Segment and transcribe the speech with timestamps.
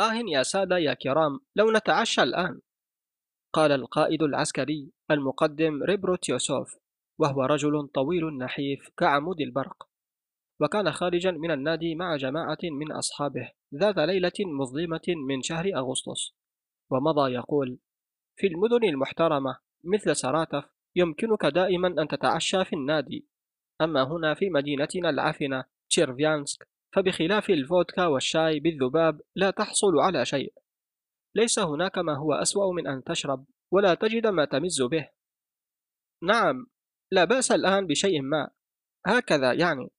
[0.00, 2.60] آه يا سادة يا كرام لو نتعشى الآن.
[3.52, 6.76] قال القائد العسكري المقدم ريبروتيوسوف
[7.18, 9.88] وهو رجل طويل نحيف كعمود البرق.
[10.60, 16.34] وكان خارجا من النادي مع جماعة من أصحابه ذات ليلة مظلمة من شهر أغسطس.
[16.90, 17.78] ومضى يقول
[18.36, 20.64] في المدن المحترمة مثل ساراتوف
[20.96, 23.26] يمكنك دائما أن تتعشى في النادي.
[23.80, 30.54] أما هنا في مدينتنا العفنة تشيرفيانسك فبخلاف الفودكا والشاي بالذباب لا تحصل على شيء.
[31.34, 35.08] ليس هناك ما هو أسوأ من أن تشرب ولا تجد ما تمز به.
[36.22, 36.66] نعم
[37.12, 38.50] لا بأس الآن بشيء ما.
[39.06, 39.90] هكذا يعني.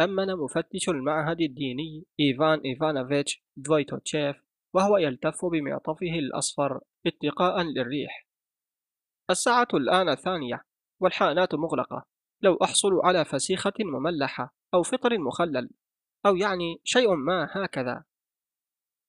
[0.00, 4.36] أمن مفتش المعهد الديني إيفان إيفانوفيتش دويتوتشيف
[4.74, 8.26] وهو يلتف بمعطفه الأصفر اتقاء للريح.
[9.30, 10.64] الساعة الآن الثانية
[11.00, 12.06] والحانات مغلقة.
[12.42, 15.70] لو أحصل على فسيخة مملحة أو فطر مخلل
[16.26, 18.04] أو يعني شيء ما هكذا.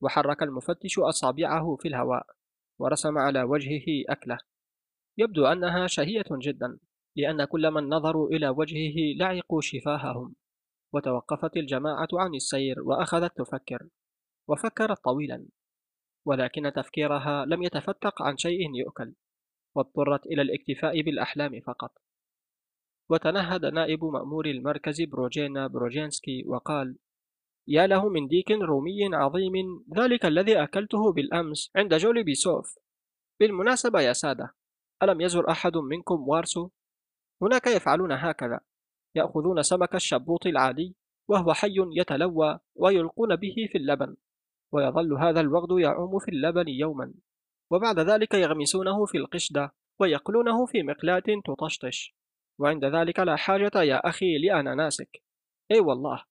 [0.01, 2.25] وحرك المفتش أصابعه في الهواء
[2.79, 4.37] ورسم على وجهه أكلة.
[5.17, 6.79] يبدو أنها شهية جدا
[7.15, 10.35] لأن كل من نظروا إلى وجهه لعقوا شفاههم.
[10.93, 13.87] وتوقفت الجماعة عن السير وأخذت تفكر.
[14.47, 15.45] وفكرت طويلا.
[16.25, 19.13] ولكن تفكيرها لم يتفتق عن شيء يؤكل.
[19.75, 21.91] واضطرت إلى الاكتفاء بالأحلام فقط.
[23.09, 26.97] وتنهد نائب مأمور المركز بروجينا بروجينسكي وقال
[27.67, 32.77] يا له من ديك رومي عظيم ذلك الذي أكلته بالأمس عند جولي بيسوف.
[33.39, 34.55] بالمناسبة يا سادة
[35.03, 36.69] ألم يزر أحد منكم وارسو؟
[37.41, 38.59] هناك يفعلون هكذا
[39.15, 40.95] يأخذون سمك الشبوط العادي
[41.29, 44.15] وهو حي يتلوى ويلقون به في اللبن
[44.71, 47.13] ويظل هذا الوغد يعوم في اللبن يوما.
[47.71, 52.15] وبعد ذلك يغمسونه في القشدة ويقلونه في مقلاة تطشطش.
[52.59, 55.23] وعند ذلك لا حاجة يا أخي لأناناسك.
[55.71, 56.23] أي والله!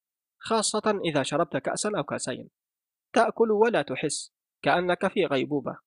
[0.46, 2.50] خاصة إذا شربت كأسا أو كأسين.
[3.12, 5.78] تأكل ولا تحس كأنك في غيبوبة.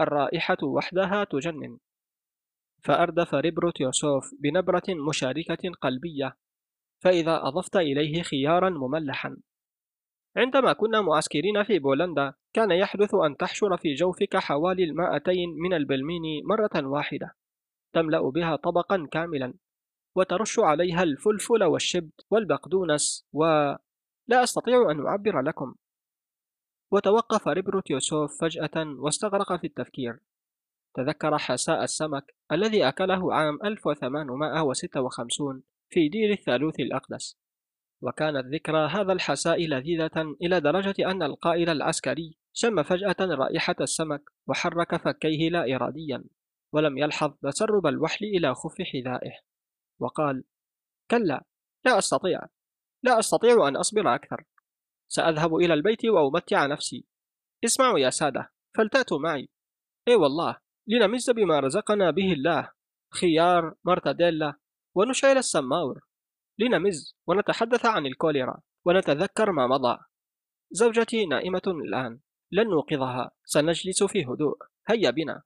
[0.00, 1.78] الرائحة وحدها تجنن.
[2.84, 6.36] فأردف ريبروتيوسوف بنبرة مشاركة قلبية.
[7.04, 9.36] فإذا أضفت إليه خيارا مملحا.
[10.36, 16.22] عندما كنا معسكرين في بولندا كان يحدث أن تحشر في جوفك حوالي المائتين من البلمين
[16.44, 17.34] مرة واحدة.
[17.94, 19.54] تملأ بها طبقا كاملا.
[20.16, 23.44] وترش عليها الفلفل والشبت والبقدونس و
[24.28, 25.74] لا أستطيع أن أعبر لكم.
[26.92, 30.18] وتوقف ريبروتيوسوف فجأة واستغرق في التفكير.
[30.94, 37.36] تذكر حساء السمك الذي أكله عام 1856 في دير الثالوث الأقدس.
[38.02, 44.96] وكانت ذكرى هذا الحساء لذيذة إلى درجة أن القائد العسكري شم فجأة رائحة السمك وحرك
[44.96, 46.24] فكيه لا إراديا
[46.72, 49.32] ولم يلحظ تسرب الوحل إلى خف حذائه.
[49.98, 50.44] وقال
[51.10, 51.44] كلا
[51.84, 52.40] لا أستطيع.
[53.02, 54.44] لا أستطيع أن أصبر أكثر.
[55.08, 57.06] سأذهب إلى البيت وأمتع نفسي.
[57.64, 59.48] اسمعوا يا سادة فلتأتوا معي.
[60.08, 62.70] إي والله لنمز بما رزقنا به الله.
[63.20, 64.54] خيار مرتديلا
[64.94, 66.00] ونشعل السماور.
[66.58, 69.98] لنمز ونتحدث عن الكوليرا ونتذكر ما مضى.
[70.70, 72.20] زوجتي نائمة الآن
[72.52, 73.30] لن نوقظها.
[73.44, 74.58] سنجلس في هدوء.
[74.88, 75.42] هيا بنا.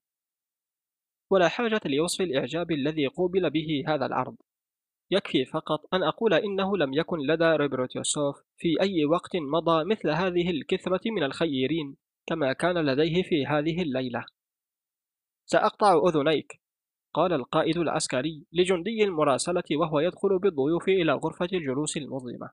[1.31, 4.37] ولا حاجة لوصف الإعجاب الذي قوبل به هذا العرض.
[5.13, 10.51] يكفي فقط أن أقول إنه لم يكن لدى ريبروتيوسوف في أي وقت مضى مثل هذه
[10.51, 11.97] الكثرة من الخيرين
[12.27, 14.25] كما كان لديه في هذه الليلة.
[15.47, 16.63] سأقطع أذنيك
[17.15, 22.51] قال القائد العسكري لجندي المراسلة وهو يدخل بالضيوف إلى غرفة الجلوس المظلمة.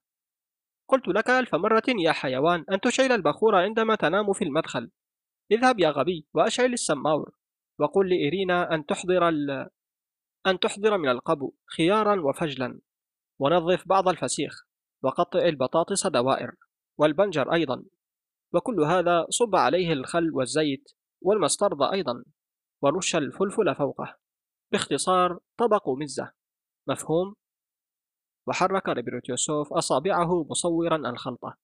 [0.88, 4.92] قلت لك ألف مرة يا حيوان أن تشعل البخور عندما تنام في المدخل.
[5.52, 7.32] اذهب يا غبي وأشعل السماور.
[7.80, 9.70] وقل لإيرينا أن تحضر ال...
[10.50, 12.80] أن تحضر من القبو خيارا وفجلا.
[13.40, 14.64] ونظف بعض الفسيخ.
[15.04, 16.52] وقطع البطاطس دوائر.
[16.98, 17.84] والبنجر أيضا.
[18.54, 22.24] وكل هذا صب عليه الخل والزيت والمسترد أيضا.
[22.82, 24.18] ورش الفلفل فوقه.
[24.72, 26.32] باختصار طبق مزة.
[26.88, 27.36] مفهوم؟
[28.48, 31.58] وحرك ريبروتيوسوف أصابعه مصورا الخلطة.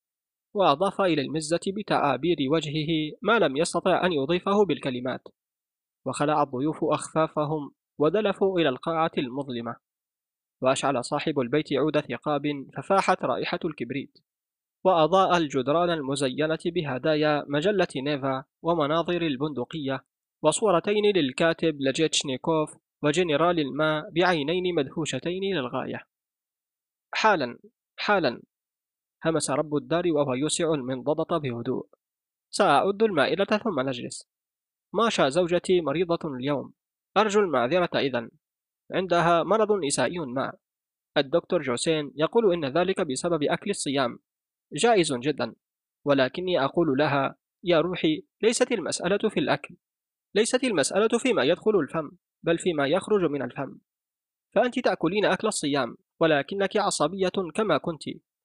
[0.54, 5.22] وأضاف إلى المزة بتعابير وجهه ما لم يستطع أن يضيفه بالكلمات.
[6.06, 7.72] وخلع الضيوف أخفافهم.
[7.98, 9.76] ودلفوا إلى القاعة المظلمة.
[10.62, 14.18] وأشعل صاحب البيت عود ثقاب ففاحت رائحة الكبريت.
[14.84, 20.06] وأضاء الجدران المزينة بهدايا مجلة نيفا ومناظر البندقية.
[20.42, 26.08] وصورتين للكاتب لجيتشنيكوف وجنرال ما بعينين مدهوشتين للغاية.
[27.14, 27.60] حالا
[27.98, 28.42] حالا
[29.26, 31.88] همس رب الدار وهو يوسع المنضدة بهدوء.
[32.50, 34.30] سأعد المائدة ثم نجلس.
[34.94, 36.74] ماشا زوجتي مريضة اليوم.
[37.18, 38.30] أرجو المعذرة إذا
[38.92, 40.54] عندها مرض نسائي ما.
[41.18, 44.20] الدكتور جوسين يقول إن ذلك بسبب أكل الصيام.
[44.74, 45.56] جائز جدا.
[46.06, 49.76] ولكني أقول لها يا روحي ليست المسألة في الأكل.
[50.36, 52.12] ليست المسألة فيما يدخل الفم
[52.44, 53.80] بل فيما يخرج من الفم.
[54.56, 58.04] فأنت تأكلين أكل الصيام ولكنك عصبية كما كنت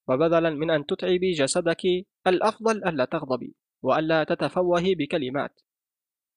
[0.09, 1.83] وبدلا من أن تتعبي جسدك
[2.27, 5.61] الأفضل ألا تغضبي وألا تتفوهي بكلمات.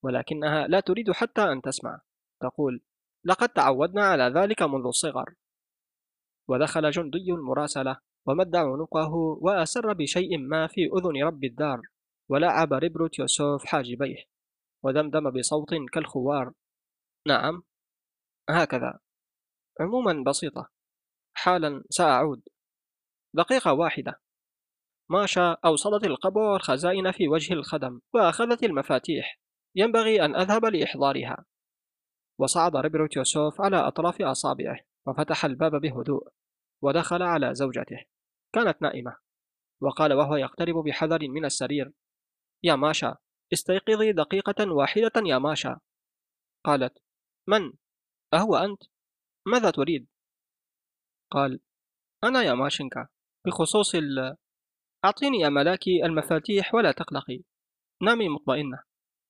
[0.04, 2.02] ولكنها لا تريد حتى أن تسمع.
[2.44, 2.82] تقول
[3.26, 5.36] لقد تعودنا على ذلك منذ الصغر.
[6.48, 7.98] ودخل جندي المراسلة
[8.28, 11.82] ومد عنقه وأسر بشيء ما في أذن رب الدار
[12.30, 14.24] ولعب ريبروتيوسوف حاجبيه
[14.84, 16.54] ودمدم بصوت كالخوار
[17.28, 17.64] نعم
[18.50, 19.00] هكذا
[19.80, 20.70] عموما بسيطة
[21.34, 22.42] حالا سأعود.
[23.34, 24.22] دقيقة واحدة.
[25.10, 29.40] ماشا أوصلت القبو والخزائن في وجه الخدم وأخذت المفاتيح
[29.76, 31.46] ينبغي أن أذهب لإحضارها.
[32.44, 36.28] وصعد ريبروتيوسوف على أطراف أصابعه وفتح الباب بهدوء
[36.82, 38.06] ودخل على زوجته
[38.54, 39.18] كانت نائمة
[39.82, 41.92] وقال وهو يقترب بحذر من السرير
[42.64, 43.18] يا ماشا
[43.54, 45.80] استيقظي دقيقة واحدة يا ماشا
[46.66, 46.98] قالت
[47.48, 47.74] من؟
[48.34, 48.84] أهو أنت؟
[49.48, 50.08] ماذا تريد؟
[51.32, 51.60] قال
[52.24, 53.08] أنا يا ماشنكا
[53.46, 54.38] بخصوص ال
[55.06, 57.42] أعطيني يا ملاكي المفاتيح ولا تقلقي
[58.02, 58.84] نامي مطمئنة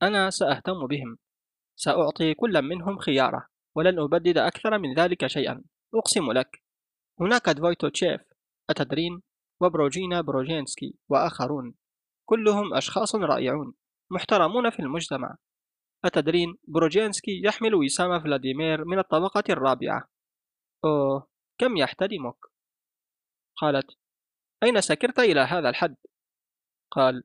[0.04, 1.18] أنا سأهتم بهم
[1.84, 5.64] سأعطي كل منهم خيارة ولن أبدد أكثر من ذلك شيئا.
[5.96, 6.64] أقسم لك.
[7.20, 8.22] هناك دويتوتشيف
[8.70, 9.22] أتدرين
[9.62, 11.76] وبروجينا بروجينسكي وآخرون.
[12.26, 13.74] كلهم أشخاص رائعون
[14.12, 15.38] محترمون في المجتمع.
[16.06, 20.10] أتدرين بروجينسكي يحمل وسام فلاديمير من الطبقة الرابعة.
[20.86, 21.28] أوه
[21.58, 22.38] كم يحترمك؟
[23.56, 23.92] قالت
[24.64, 25.96] أين سكرت إلى هذا الحد؟
[26.92, 27.24] قال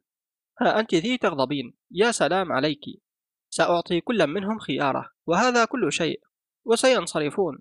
[0.61, 1.75] ها أنت ذي تغضبين.
[1.91, 3.08] يا سلام عليك.
[3.51, 6.21] سأعطي كل منهم خيارة وهذا كل شيء
[6.65, 7.59] وسينصرفون.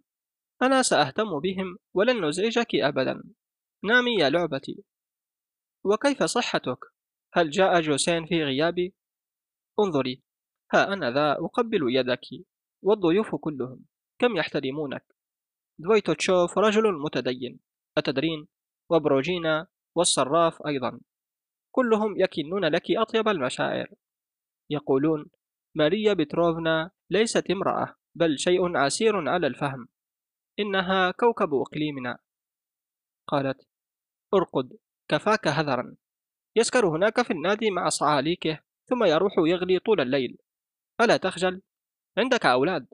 [0.62, 3.24] أنا سأهتم بهم ولن نزعجك أبدا.
[3.84, 4.84] نامي يا لعبتي.
[5.84, 6.80] وكيف صحتك؟
[7.34, 8.94] هل جاء جوسين في غيابي؟
[9.80, 10.24] انظري.
[10.74, 12.26] ها أنا ذا أقبل يدك
[12.82, 13.86] والضيوف كلهم.
[14.20, 15.06] كم يحترمونك؟
[15.80, 17.60] دويتو تشوف رجل متدين.
[17.98, 18.48] أتدرين؟
[18.90, 21.00] وبروجينا والصراف أيضا.
[21.72, 23.88] كلهم يكنون لك أطيب المشاعر.
[24.70, 25.26] يقولون
[25.78, 29.88] ماريا بتروفنا ليست امرأة بل شيء عسير على الفهم.
[30.60, 32.18] إنها كوكب إقليمنا.
[33.28, 33.68] قالت
[34.34, 34.78] أرقد
[35.08, 35.96] كفاك هذرا.
[36.56, 38.60] يسكر هناك في النادي مع صعاليكه
[38.90, 40.38] ثم يروح يغلي طول الليل.
[41.02, 41.62] ألا تخجل؟
[42.18, 42.88] عندك أولاد.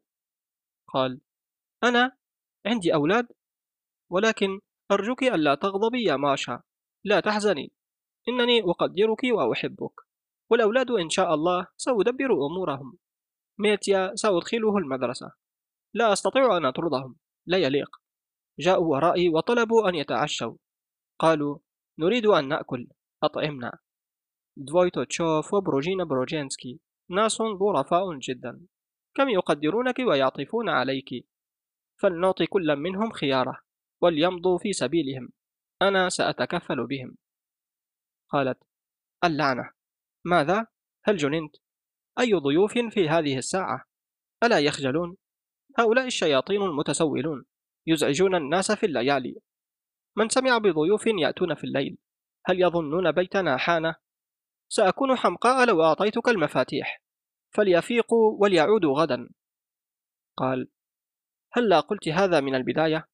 [0.88, 1.22] قال
[1.84, 2.18] أنا
[2.66, 3.28] عندي أولاد
[4.10, 4.60] ولكن
[4.92, 6.62] أرجوك ألا تغضبي يا ماشا.
[7.04, 7.72] لا تحزني.
[8.30, 10.13] إنني أقدرك وأحبك.
[10.50, 12.98] والأولاد إن شاء الله سأدبر أمورهم.
[13.60, 15.32] ميتيا سأدخله المدرسة.
[15.94, 17.16] لا أستطيع أن أطردهم.
[17.46, 17.90] لا يليق.
[18.60, 20.56] جاءوا ورائي وطلبوا أن يتعشوا.
[21.20, 21.58] قالوا
[22.00, 22.88] نريد أن نأكل.
[23.24, 23.78] أطعمنا.
[24.58, 26.80] دويتوتشيف وبروجينا بروجينسكي
[27.10, 28.68] ناس ظرفاء جدا
[29.16, 31.26] كم يقدرونك ويعطفون عليك
[32.02, 33.60] فلنعطي كل منهم خيارة
[34.02, 35.30] وليمضوا في سبيلهم
[35.82, 37.18] أنا سأتكفل بهم
[38.30, 38.58] قالت
[39.24, 39.72] اللعنة
[40.26, 40.68] ماذا؟
[41.04, 41.56] هل جننت؟
[42.20, 43.86] أي ضيوف في هذه الساعة؟
[44.44, 45.18] ألا يخجلون؟
[45.78, 47.46] هؤلاء الشياطين المتسولون
[47.88, 49.36] يزعجون الناس في الليالي
[50.18, 51.98] من سمع بضيوف يأتون في الليل
[52.46, 53.96] هل يظنون بيتنا حانة؟
[54.70, 57.04] سأكون حمقاء لو أعطيتك المفاتيح
[57.56, 59.30] فليفيقوا وليعودوا غدا
[60.38, 60.70] قال
[61.52, 63.08] هل لا قلت هذا من البداية؟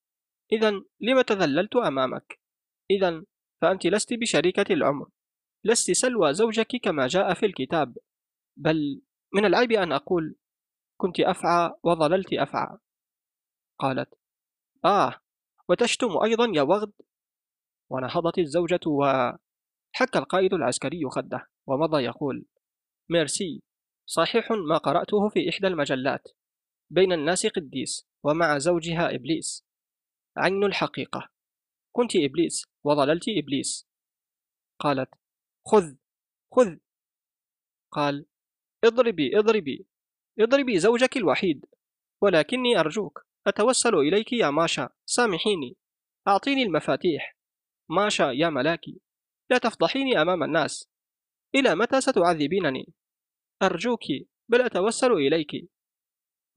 [0.52, 2.40] إذا لم تذللت أمامك؟
[2.92, 3.24] إذا
[3.62, 5.10] فأنت لست بشريكة العمر
[5.64, 7.98] لست سلوى زوجك كما جاء في الكتاب.
[8.58, 9.02] بل
[9.34, 10.36] من العيب أن أقول
[10.98, 12.78] كنت أفعى وظللت أفعى.
[13.80, 14.14] قالت
[14.86, 15.16] آه
[15.70, 16.94] وتشتم أيضا يا وغد.
[17.90, 22.46] ونهضت الزوجة وحك القائد العسكري خده ومضى يقول
[23.10, 23.64] ميرسي
[24.06, 26.28] صحيح ما قرأته في إحدى المجلات
[26.90, 29.66] بين الناس قديس ومع زوجها إبليس.
[30.38, 31.30] عين الحقيقة
[31.96, 33.88] كنت إبليس وظللت إبليس.
[34.80, 35.19] قالت
[35.66, 35.96] خذ
[36.52, 36.78] خذ.
[37.92, 38.26] قال
[38.84, 39.88] اضربي اضربي
[40.40, 41.66] اضربي زوجك الوحيد
[42.22, 45.78] ولكني أرجوك أتوسل إليك يا ماشا سامحيني.
[46.28, 47.38] أعطيني المفاتيح.
[47.90, 49.02] ماشا يا ملاكي
[49.50, 50.90] لا تفضحيني أمام الناس.
[51.56, 52.94] إلى متى ستعذبينني؟
[53.64, 54.04] أرجوك
[54.50, 55.70] بل أتوسل إليك.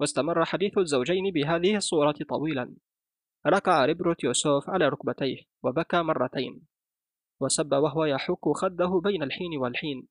[0.00, 2.76] واستمر حديث الزوجين بهذه الصورة طويلا.
[3.46, 6.71] ركع ريبروتيوسوف على ركبتيه وبكى مرتين.
[7.42, 10.08] وسب وهو يحك خده بين الحين والحين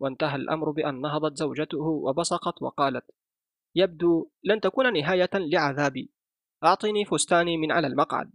[0.00, 3.04] وانتهى الأمر بأن نهضت زوجته وبصقت وقالت
[3.74, 6.10] يبدو لن تكون نهاية لعذابي
[6.64, 8.30] أعطني فستاني من على المقعد.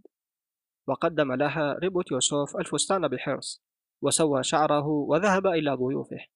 [0.88, 3.62] وقدم لها ريبوتيوسوف الفستان بحرص
[4.02, 6.26] وسوى شعره وذهب إلى ضيوفه.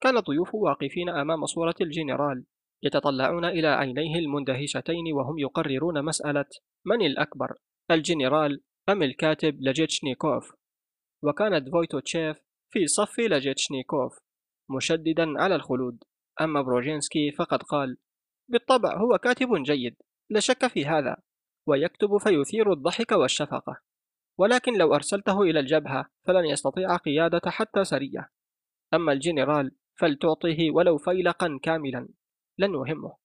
[0.00, 2.44] كان الضيوف واقفين أمام صورة الجنرال
[2.82, 6.46] يتطلعون إلى عينيه المندهشتين وهم يقررون مسألة
[6.84, 7.54] من الأكبر
[7.90, 10.52] الجنرال أم الكاتب لجيتشنيكوف؟
[11.22, 14.18] وكان دويتوتشيف في صف لجيتشنيكوف
[14.70, 16.04] مشددا على الخلود.
[16.40, 17.96] أما بروجينسكي فقد قال
[18.48, 19.96] بالطبع هو كاتب جيد
[20.30, 21.16] لا شك في هذا
[21.66, 23.80] ويكتب فيثير الضحك والشفقة.
[24.38, 28.30] ولكن لو أرسلته إلى الجبهة فلن يستطيع قيادة حتى سرية
[28.94, 32.08] أما الجنرال فلتعطه ولو فيلقا كاملا
[32.58, 33.16] لن يهمه.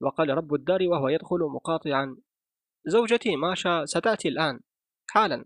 [0.00, 2.16] وقال رب الدار وهو يدخل مقاطعا
[2.86, 4.60] زوجتي ماشا ستأتي الآن.
[5.10, 5.44] حالا.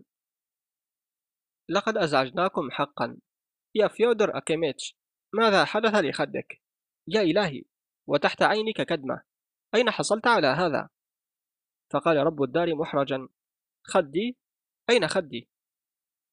[1.69, 3.17] لقد أزعجناكم حقا.
[3.75, 4.97] يا فيودر أكيميتش
[5.33, 6.61] ماذا حدث لخدك؟
[7.07, 7.63] يا إلهي
[8.07, 9.23] وتحت عينك كدمة.
[9.75, 10.89] أين حصلت على هذا؟
[11.93, 13.27] فقال رب الدار محرجا.
[13.83, 14.37] خدي؟
[14.89, 15.49] أين خدي؟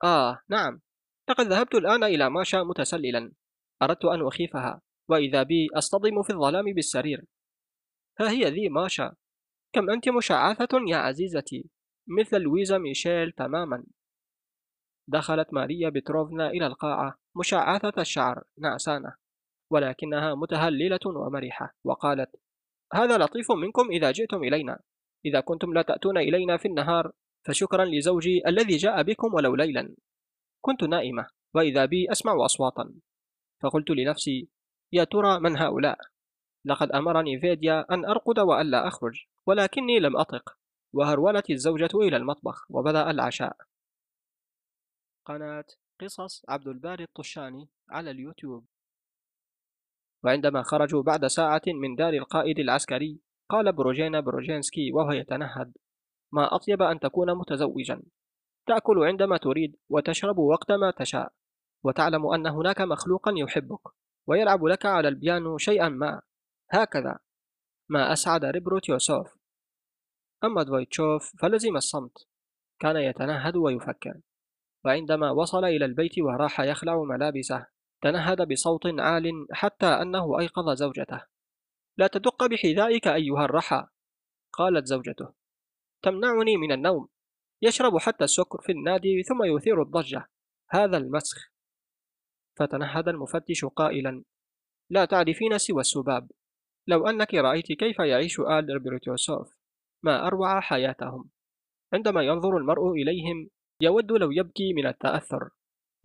[0.05, 0.81] آه نعم.
[1.29, 3.33] لقد ذهبت الآن إلى ماشا متسللا.
[3.83, 7.25] أردت أن أخيفها وإذا بي أصطدم في الظلام بالسرير.
[8.21, 9.17] ها هي ذي ماشا
[9.73, 11.71] كم أنت مشعثة يا عزيزتي.
[12.19, 13.85] مثل لويزا ميشيل تماما.
[15.09, 19.15] دخلت ماريا بتروفنا إلى القاعة مشعثة الشعر نعسانة
[19.71, 22.37] ولكنها متهللة ومرحة وقالت
[22.95, 24.79] هذا لطيف منكم إذا جئتم إلينا.
[25.27, 27.13] إذا كنتم لا تأتون إلينا في النهار
[27.47, 29.95] فشكرا لزوجي الذي جاء بكم ولو ليلا.
[30.61, 32.95] كنت نائمة وإذا بي أسمع أصواتا.
[33.63, 34.49] فقلت لنفسي
[34.93, 35.99] يا ترى من هؤلاء؟
[36.65, 40.57] لقد أمرني فيديا أن أرقد وألا أخرج ولكني لم أطق.
[40.93, 43.57] وهرولت الزوجة إلى المطبخ وبدأ العشاء.
[45.27, 45.65] قناة
[46.01, 48.67] قصص عبد الباري الطشاني على اليوتيوب.
[50.25, 55.73] وعندما خرجوا بعد ساعة من دار القائد العسكري قال بروجينا بروجينسكي وهو يتنهد
[56.33, 58.03] ما أطيب أن تكون متزوجا.
[58.67, 61.33] تأكل عندما تريد وتشرب وقتما تشاء.
[61.85, 63.81] وتعلم أن هناك مخلوقا يحبك
[64.27, 66.23] ويلعب لك على البيانو شيئا ما.
[66.71, 67.19] هكذا.
[67.89, 69.37] ما أسعد ريبروتيوسوف.
[70.45, 72.27] أما دويتشوف فلزم الصمت.
[72.79, 74.21] كان يتنهد ويفكر.
[74.85, 77.67] وعندما وصل إلى البيت وراح يخلع ملابسه
[78.03, 81.23] تنهد بصوت عال حتى أنه أيقظ زوجته.
[81.99, 83.87] لا تدق بحذائك أيها الرحى.
[84.53, 85.33] قالت زوجته.
[86.03, 87.09] تمنعني من النوم.
[87.63, 90.29] يشرب حتى السكر في النادي ثم يثير الضجة.
[90.71, 91.51] هذا المسخ.
[92.57, 94.25] فتنهد المفتش قائلا.
[94.91, 96.31] لا تعرفين سوى السباب.
[96.87, 99.57] لو أنك رأيت كيف يعيش آل ريبرتوسوف
[100.03, 101.31] ما أروع حياتهم.
[101.93, 103.51] عندما ينظر المرء إليهم
[103.85, 105.51] يود لو يبكي من التأثر.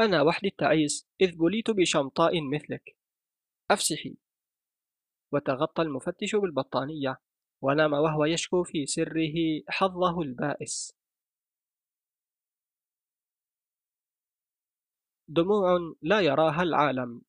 [0.02, 2.96] أنا وحدي التعيس إذ بليت بشمطاء مثلك.
[3.72, 4.18] أفسحي.
[5.32, 7.22] وتغطى المفتش بالبطانية.
[7.62, 10.94] ونام وهو يشكو في سره حظه البائس.
[15.28, 17.22] دموع لا يراها العالم.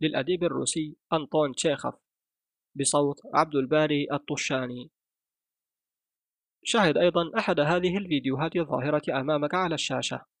[0.00, 1.94] للأديب الروسي أنطون تشيخوف
[2.74, 4.90] بصوت عبد الباري الطشاني.
[6.68, 10.35] شاهد أيضا أحد هذه الفيديوهات الظاهرة أمامك على الشاشة.